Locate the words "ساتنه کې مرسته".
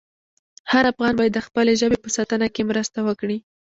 2.17-2.99